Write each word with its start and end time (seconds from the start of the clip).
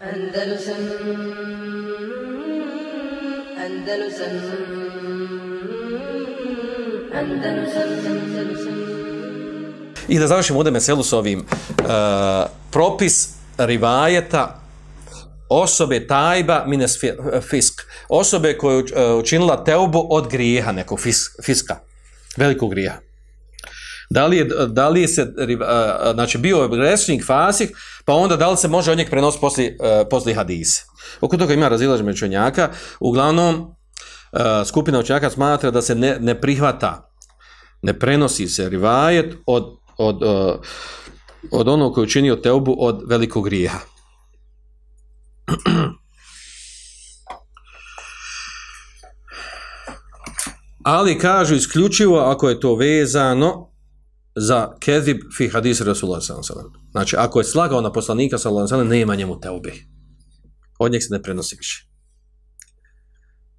Andalusam 0.00 0.76
Andalusam 3.64 4.34
Andalusam 7.14 7.88
Andalusam 8.08 8.78
I 10.08 10.18
da 10.18 10.26
završimo 10.26 10.58
ovdje 10.58 10.72
meselu 10.72 11.02
s 11.02 11.12
ovim. 11.12 11.38
Uh, 11.38 11.86
propis 12.70 13.28
rivajeta 13.58 14.60
osobe 15.48 16.06
tajba 16.06 16.64
mines 16.66 16.98
fisk. 17.50 17.82
Osobe 18.08 18.58
koja 18.58 18.76
je 18.76 18.84
e, 18.94 19.12
učinila 19.14 19.64
teubu 19.64 20.06
od 20.10 20.28
grijeha 20.28 20.72
nekog 20.72 21.00
fiska. 21.44 21.76
Velikog 22.36 22.70
grijeha. 22.70 23.09
Da 24.10 24.26
li 24.26 24.36
je, 24.36 24.44
da 24.68 24.88
li 24.88 25.00
je 25.00 25.08
se, 25.08 25.26
znači 26.14 26.38
bio 26.38 26.56
je 26.56 26.68
grešnik, 26.68 27.26
fasik, 27.26 27.70
pa 28.04 28.14
onda 28.14 28.36
da 28.36 28.50
li 28.50 28.56
se 28.56 28.68
može 28.68 28.92
od 28.92 28.98
njeg 28.98 29.10
prenositi 29.10 29.40
poslije, 29.40 29.76
uh, 29.80 29.86
poslije 30.10 30.34
hadise. 30.34 30.84
Oko 31.20 31.36
toga 31.36 31.54
ima 31.54 31.68
razilaž 31.68 32.02
među 32.02 32.16
učenjaka. 32.16 32.70
Uglavnom, 33.00 33.74
e, 34.32 34.64
skupina 34.64 34.98
učenjaka 34.98 35.30
smatra 35.30 35.70
da 35.70 35.82
se 35.82 35.94
ne, 35.94 36.16
ne 36.20 36.40
prihvata, 36.40 37.10
ne 37.82 37.98
prenosi 37.98 38.48
se 38.48 38.68
rivajet 38.68 39.34
od 39.46 39.80
od, 40.00 40.22
e, 40.22 40.56
od 41.50 41.68
onog 41.68 41.94
koji 41.94 42.04
učinio 42.04 42.36
teubu 42.36 42.76
od 42.78 43.02
velikog 43.06 43.44
grijeha. 43.44 43.78
Ali 50.84 51.18
kažu 51.18 51.54
isključivo 51.54 52.18
ako 52.18 52.48
je 52.48 52.60
to 52.60 52.74
vezano 52.74 53.70
za 54.36 54.76
kezib 54.80 55.18
fi 55.36 55.48
hadis 55.48 55.80
Rasulullah 55.80 56.22
sallallahu 56.22 56.72
Znači, 56.90 57.16
ako 57.18 57.40
je 57.40 57.44
slagao 57.44 57.80
na 57.80 57.92
poslanika 57.92 58.38
sallallahu 58.38 58.74
alejhi 58.74 58.90
nema 58.90 59.14
njemu 59.14 59.40
teube. 59.40 59.72
Od 60.78 60.92
njeg 60.92 61.02
se 61.02 61.08
ne 61.10 61.22
prenosi 61.22 61.56
više. 61.58 61.86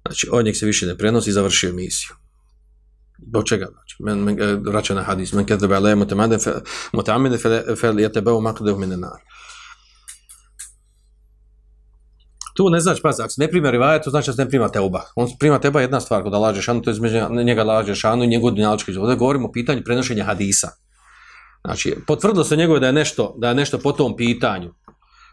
Znači, 0.06 0.28
od 0.32 0.44
njeg 0.44 0.56
se 0.56 0.66
više 0.66 0.86
ne 0.86 0.98
prenosi 0.98 1.30
i 1.30 1.32
završio 1.32 1.70
emisiju. 1.70 2.10
Do 3.18 3.42
čega 3.42 3.66
znači? 3.72 3.96
Men, 3.98 4.18
men, 4.18 4.42
eh, 4.42 4.54
vraća 4.54 4.94
na 4.94 5.02
hadis. 5.02 5.32
Men 5.32 5.46
kezib 5.46 5.70
bale 5.70 5.94
mutamade 5.94 6.38
mutamade 6.92 7.38
fel 7.76 7.94
yatabu 7.94 8.40
maqdahu 8.40 8.78
min 8.78 8.92
an-nar. 8.92 9.20
Tu 12.54 12.70
ne 12.70 12.80
znači, 12.80 13.02
pazi, 13.02 13.22
ako 13.22 13.30
se 13.30 13.40
ne 13.40 13.48
prima 13.48 13.70
rivaja, 13.70 14.02
to 14.02 14.10
znači 14.10 14.30
da 14.30 14.32
se 14.32 14.44
ne 14.44 14.48
prima 14.48 14.68
teuba. 14.68 15.02
On 15.14 15.28
prima 15.38 15.58
teuba 15.58 15.80
jedna 15.80 16.00
stvar, 16.00 16.22
kada 16.22 16.38
laže 16.38 16.62
šanu, 16.62 16.82
to 16.82 16.90
je 16.90 16.92
između 16.92 17.18
njega 17.44 17.64
laže 17.64 17.94
šanu 17.94 18.24
i 18.24 18.26
njegov 18.26 18.50
dunjalički 18.50 18.92
život. 18.92 19.04
Ovdje 19.04 19.16
govorimo 19.16 19.48
o 19.48 19.52
pitanju 19.52 19.82
prenošenja 19.84 20.24
hadisa. 20.24 20.68
Znači, 21.64 21.96
potvrdilo 22.06 22.44
se 22.44 22.56
njegove 22.56 22.80
da 22.80 22.86
je 22.86 22.92
nešto, 22.92 23.34
da 23.38 23.48
je 23.48 23.54
nešto 23.54 23.78
po 23.78 23.92
tom 23.92 24.16
pitanju. 24.16 24.74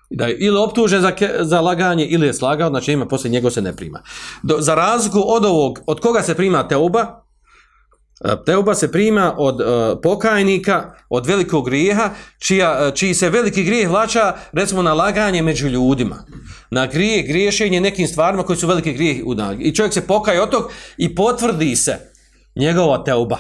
Da 0.10 0.26
je 0.26 0.38
ili 0.38 0.58
optužen 0.58 1.02
za, 1.02 1.12
ke, 1.12 1.30
za 1.40 1.62
laganje, 1.62 2.06
ili 2.06 2.28
je 2.28 2.34
slagao, 2.34 2.70
znači 2.70 2.92
ima, 2.92 3.06
poslije 3.06 3.32
njegov 3.32 3.52
se 3.52 3.62
ne 3.62 3.76
prima. 3.76 4.02
Do, 4.44 4.58
za 4.60 4.76
razliku 4.76 5.24
od 5.26 5.46
ovog, 5.46 5.80
od 5.88 6.00
koga 6.00 6.22
se 6.22 6.36
prima 6.36 6.68
teuba, 6.68 7.24
E, 8.26 8.36
teuba 8.46 8.76
se 8.76 8.92
prima 8.92 9.36
od 9.38 9.62
uh, 9.62 10.00
pokajnika, 10.04 10.94
od 11.10 11.28
velikog 11.28 11.66
grijeha, 11.66 12.10
čija, 12.40 12.88
e, 12.88 12.96
čiji 12.96 13.14
se 13.14 13.30
veliki 13.30 13.64
grijeh 13.64 13.90
vlača, 13.90 14.36
recimo, 14.52 14.82
na 14.82 14.94
laganje 14.94 15.42
među 15.42 15.68
ljudima. 15.68 16.26
Na 16.72 16.88
grije, 16.88 17.24
griješenje 17.24 17.82
nekim 17.82 18.08
stvarima 18.08 18.44
koji 18.44 18.58
su 18.58 18.68
veliki 18.68 18.94
grijeh 18.94 19.18
u 19.26 19.34
dan. 19.34 19.62
I 19.62 19.76
čovjek 19.76 19.94
se 19.94 20.08
pokaje 20.08 20.42
od 20.42 20.50
tog 20.50 20.72
i 20.98 21.16
potvrdi 21.16 21.76
se 21.76 21.98
njegova 22.56 23.04
teuba. 23.04 23.38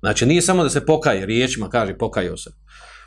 Znači, 0.00 0.26
nije 0.26 0.42
samo 0.42 0.62
da 0.62 0.70
se 0.70 0.86
pokaje 0.86 1.26
riječima, 1.26 1.70
kaže, 1.70 1.98
pokajao 1.98 2.36
se. 2.36 2.50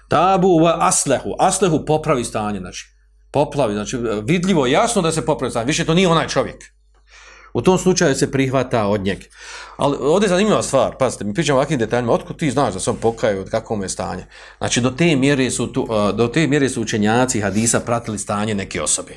Tabu 0.09 0.47
u 0.47 0.65
aslehu. 0.65 1.35
Aslehu 1.39 1.85
popravi 1.85 2.23
stanje, 2.23 2.59
znači. 2.59 2.85
Poplavi, 3.31 3.73
znači, 3.73 3.97
vidljivo, 4.23 4.67
jasno 4.67 5.01
da 5.01 5.11
se 5.11 5.25
popravi 5.25 5.51
stanje. 5.51 5.65
Više 5.65 5.85
to 5.85 5.93
nije 5.93 6.07
onaj 6.07 6.27
čovjek. 6.27 6.80
U 7.53 7.61
tom 7.61 7.77
slučaju 7.77 8.15
se 8.15 8.31
prihvata 8.31 8.85
od 8.87 9.01
njega. 9.01 9.25
Ali 9.77 9.97
ovdje 10.01 10.25
je 10.25 10.29
zanimljiva 10.29 10.63
stvar, 10.63 10.97
pazite, 10.99 11.23
mi 11.23 11.33
pričamo 11.33 11.57
ovakvim 11.57 11.79
detaljima, 11.79 12.13
otkud 12.13 12.37
ti 12.37 12.51
znaš 12.51 12.73
da 12.73 12.79
sam 12.79 12.95
pokaju, 12.95 13.41
od 13.41 13.49
kakvom 13.49 13.81
je 13.81 13.89
stanje? 13.89 14.25
Znači, 14.57 14.81
do 14.81 14.91
te 14.91 15.15
mjere 15.15 15.51
su, 15.51 15.67
tu, 15.67 15.87
do 16.13 16.27
te 16.27 16.47
mjere 16.47 16.69
su 16.69 16.81
učenjaci 16.81 17.41
hadisa 17.41 17.79
pratili 17.79 18.19
stanje 18.19 18.55
neke 18.55 18.81
osobe. 18.81 19.13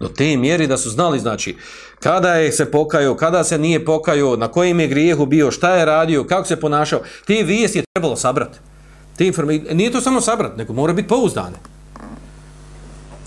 Do 0.00 0.08
te 0.08 0.36
mjere 0.36 0.66
da 0.66 0.76
su 0.76 0.90
znali, 0.90 1.20
znači, 1.20 1.56
kada 2.00 2.34
je 2.34 2.52
se 2.52 2.70
pokajao, 2.70 3.16
kada 3.16 3.44
se 3.44 3.58
nije 3.58 3.84
pokajao, 3.84 4.36
na 4.36 4.48
kojim 4.48 4.80
je 4.80 4.86
grijehu 4.86 5.26
bio, 5.26 5.50
šta 5.50 5.76
je 5.76 5.84
radio, 5.84 6.24
kako 6.24 6.48
se 6.48 6.60
ponašao, 6.60 7.00
te 7.26 7.42
vijesti 7.42 7.78
je 7.78 7.84
trebalo 7.94 8.16
sabrati. 8.16 8.58
Te 9.16 9.26
informacije, 9.26 9.74
nije 9.74 9.92
to 9.92 10.00
samo 10.00 10.20
sabrat, 10.20 10.56
nego 10.56 10.72
mora 10.72 10.92
biti 10.92 11.08
pouzdane. 11.08 11.56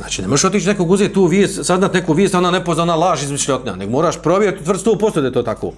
Znači, 0.01 0.22
ne 0.22 0.28
možeš 0.28 0.44
otići 0.44 0.67
nekog 0.67 0.91
uzeti 0.91 1.13
tu 1.13 1.25
vijest, 1.25 1.66
saznat 1.66 1.94
neku 1.94 2.13
vijest, 2.13 2.35
ona 2.35 2.51
nepoznana 2.51 2.95
laž 2.95 3.23
izmišljotnja, 3.23 3.75
nego 3.75 3.91
moraš 3.91 4.22
provjeriti 4.22 4.63
tvrd 4.63 4.79
100% 4.79 5.22
da 5.22 5.28
je 5.28 5.34
to 5.34 5.44
tako. 5.44 5.72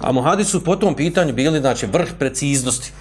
A 0.00 0.12
muhadi 0.12 0.44
su 0.44 0.64
po 0.64 0.76
tom 0.76 0.94
pitanju 0.94 1.32
bili, 1.32 1.60
znači, 1.60 1.86
vrh 1.86 2.08
preciznosti. 2.18 2.92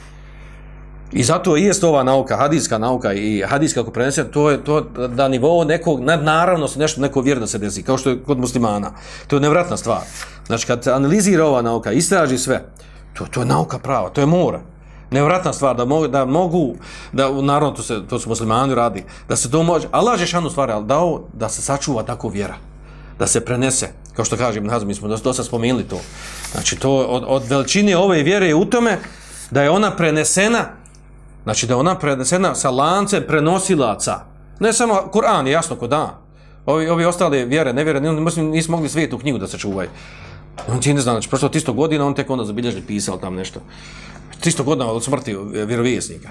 I 1.12 1.24
zato 1.24 1.58
i 1.58 1.64
jest 1.64 1.84
ova 1.84 2.04
nauka, 2.04 2.38
hadijska 2.38 2.78
nauka 2.78 3.14
i 3.14 3.44
hadijska 3.48 3.82
ako 3.82 3.92
prenese, 3.92 4.32
to 4.32 4.50
je 4.50 4.64
to 4.64 4.82
da 5.08 5.28
nivo 5.28 5.64
nekog, 5.64 6.00
naravno 6.04 6.68
se 6.68 6.80
nešto, 6.80 7.02
neko 7.02 7.22
vjerno 7.22 7.48
se 7.48 7.58
desi, 7.58 7.84
kao 7.84 7.98
što 7.98 8.10
je 8.10 8.24
kod 8.24 8.40
muslimana. 8.40 8.92
To 9.28 9.36
je 9.36 9.40
nevratna 9.40 9.78
stvar. 9.78 10.02
Znači, 10.48 10.68
kad 10.68 10.88
analizira 10.88 11.46
ova 11.46 11.62
nauka, 11.62 11.92
istraži 11.92 12.38
sve, 12.38 12.66
to, 13.14 13.26
to 13.26 13.40
je 13.40 13.46
nauka 13.46 13.80
prava, 13.80 14.10
to 14.10 14.22
je 14.22 14.28
mora 14.28 14.75
nevratna 15.12 15.54
stvar 15.54 15.76
da 15.76 15.86
mogu 15.86 16.08
da 16.08 16.26
mogu 16.26 16.76
da 17.12 17.42
naravno 17.42 17.76
to 17.76 17.84
se 17.84 18.02
to 18.10 18.20
su 18.20 18.30
muslimani 18.30 18.76
radi 18.76 19.04
da 19.30 19.36
se 19.36 19.52
to 19.52 19.64
može 19.64 19.88
Allah 19.92 20.22
je 20.22 20.28
šanu 20.28 20.50
stvar 20.50 20.72
al 20.72 20.84
dao 20.84 21.22
da 21.34 21.50
se 21.50 21.62
sačuva 21.62 22.04
tako 22.04 22.30
vjera 22.30 22.56
da 23.20 23.28
se 23.28 23.46
prenese. 23.46 23.90
Kao 24.14 24.26
što 24.26 24.38
kažem 24.38 24.66
nazmi 24.66 24.94
smo 24.94 25.08
da 25.08 25.16
dosta 25.16 25.44
spomenuli 25.44 25.84
to. 25.84 26.00
Znači 26.52 26.76
to 26.76 26.92
od, 26.92 27.24
od 27.28 27.48
veličine 27.48 27.98
ove 27.98 28.24
vjere 28.24 28.48
je 28.48 28.56
u 28.56 28.66
tome 28.66 28.98
da 29.52 29.64
je 29.64 29.70
ona 29.70 29.96
prenesena 29.96 30.66
znači 31.44 31.68
da 31.68 31.74
je 31.74 31.78
ona 31.78 32.00
prenesena 32.00 32.56
sa 32.56 32.70
lancem 32.70 33.24
prenosilaca. 33.28 34.20
Ne 34.60 34.74
samo 34.74 35.10
Kur'an 35.14 35.48
jasno 35.48 35.76
ko 35.76 35.88
da 35.88 36.20
ovi 36.66 36.90
ovi 36.90 37.06
ostale 37.06 37.46
vjere 37.46 37.74
nevjere 37.74 38.00
nisu, 38.00 38.44
nisu 38.44 38.72
mogli 38.72 38.90
svetu 38.90 39.18
knjigu 39.18 39.38
da 39.38 39.48
se 39.48 39.58
čuvaju 39.58 39.90
on 40.68 40.80
ti 40.80 40.94
ne 40.94 41.02
zna 41.02 41.12
znači 41.12 41.30
prošlo 41.30 41.50
tisto 41.50 41.74
godina 41.74 42.06
on 42.06 42.14
tek 42.14 42.30
onda 42.30 42.46
zabilježni 42.46 42.82
pisao 42.82 43.18
tam 43.18 43.36
nešto. 43.36 43.60
300 44.46 44.64
godina 44.64 44.92
od 44.92 45.04
smrti 45.04 45.36
vjerovijesnika. 45.68 46.30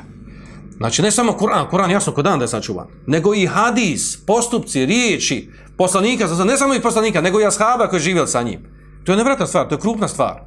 Znači, 0.77 1.03
ne 1.03 1.11
samo 1.11 1.33
Kur'an, 1.33 1.71
Kur'an 1.71 1.91
jasno 1.91 2.13
kod 2.13 2.25
dan 2.25 2.39
da 2.39 2.45
je 2.45 2.49
sačuvan, 2.49 2.87
nego 3.07 3.35
i 3.35 3.47
hadis, 3.47 4.17
postupci, 4.27 4.87
riječi, 4.87 5.51
poslanika, 5.77 6.27
ne 6.45 6.57
samo 6.57 6.75
i 6.75 6.81
poslanika, 6.81 7.21
nego 7.21 7.41
i 7.41 7.47
ashaba 7.47 7.89
koji 7.89 7.99
je 7.99 8.03
živjeli 8.03 8.29
sa 8.29 8.43
njim. 8.43 8.61
To 9.05 9.13
je 9.13 9.17
nevratna 9.17 9.47
stvar, 9.47 9.69
to 9.69 9.75
je 9.75 9.81
krupna 9.81 10.09
stvar. 10.09 10.41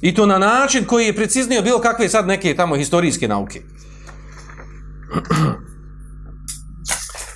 I 0.00 0.14
to 0.14 0.26
na 0.26 0.38
način 0.38 0.84
koji 0.84 1.06
je 1.06 1.16
preciznio 1.16 1.62
bilo 1.62 1.78
kakve 1.78 2.08
sad 2.08 2.26
neke 2.26 2.56
tamo 2.56 2.76
historijske 2.76 3.28
nauke. 3.28 3.62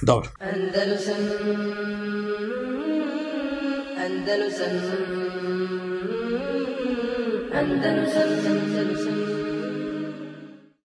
Dobro. 0.03 0.29
Andalusam, 0.41 1.15
Andalusam, 4.05 4.71
Andalusam, 7.55 8.29
Andalusam. 8.47 9.52